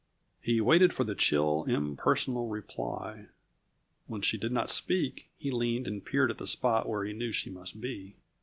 He 0.41 0.59
waited 0.59 0.95
for 0.95 1.03
the 1.03 1.13
chill, 1.13 1.63
impersonal 1.67 2.47
reply. 2.47 3.27
When 4.07 4.23
she 4.23 4.35
did 4.35 4.51
not 4.51 4.71
speak, 4.71 5.29
he 5.37 5.51
leaned 5.51 5.85
and 5.85 6.03
peered 6.03 6.31
at 6.31 6.39
the 6.39 6.47
spot 6.47 6.89
where 6.89 7.03
he 7.05 7.13
knew 7.13 7.31
she 7.31 7.51
must 7.51 7.79
be. 7.79 8.15